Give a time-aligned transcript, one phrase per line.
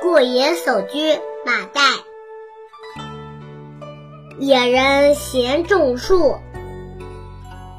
[0.00, 2.00] 过野叟居马岱。
[4.38, 6.36] 野人闲种树，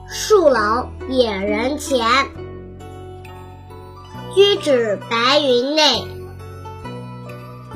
[0.10, 2.06] 树老野人前。
[4.36, 6.06] 居止白云内，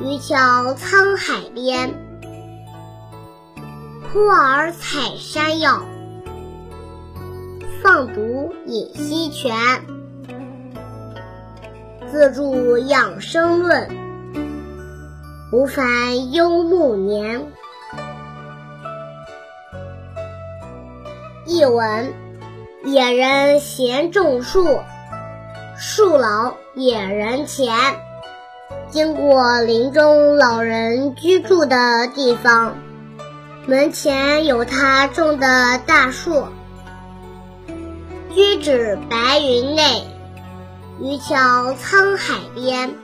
[0.02, 1.94] 渔樵沧海边。
[4.12, 5.84] 忽而采山药，
[7.82, 9.56] 放毒饮溪泉。
[12.12, 13.90] 自著养生论，
[15.54, 17.46] 无烦忧暮年。
[21.46, 22.12] 译文：
[22.84, 24.80] 野人闲种树，
[25.78, 27.72] 树老野人前。
[28.90, 32.76] 经过林中老人居住的地方。
[33.68, 36.48] 门前有他种的大树，
[38.34, 40.04] 居止白云内，
[41.00, 42.96] 渔樵沧海边。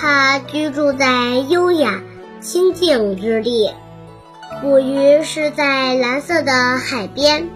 [0.00, 2.00] 他居住在优雅
[2.40, 3.70] 清静之地，
[4.62, 7.50] 捕鱼是在蓝色的海边。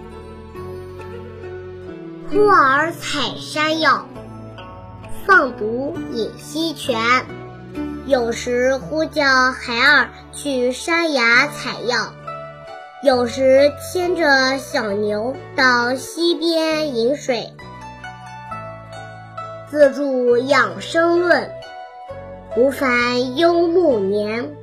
[2.29, 4.05] 呼儿采山药，
[5.25, 6.99] 放毒饮溪泉。
[8.05, 12.13] 有时呼叫孩儿去山崖采药，
[13.03, 17.51] 有时牵着小牛到溪边饮水。
[19.71, 21.49] 自助养生论，
[22.57, 24.55] 无烦忧暮年。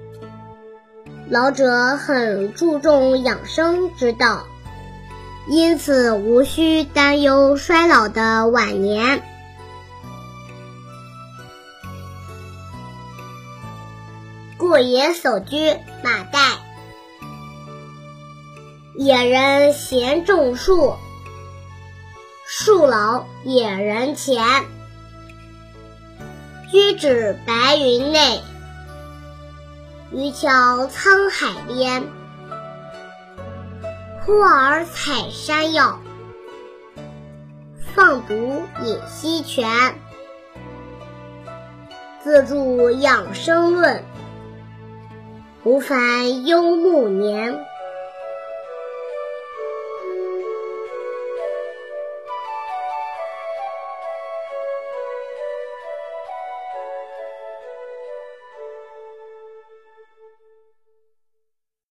[1.29, 4.47] 老者很注重养生之道，
[5.47, 9.23] 因此无需担忧衰老的晚年。
[14.56, 16.56] 过野叟居马岱。
[18.95, 20.95] 野人闲种树，
[22.47, 24.43] 树老野人前。
[26.72, 28.41] 居止白云内，
[30.10, 32.03] 渔樵沧海边。
[34.25, 36.00] 忽而采山药，
[37.94, 39.69] 放毒饮溪泉。
[42.25, 44.03] 自著养生论。
[45.65, 47.66] 无烦忧暮年。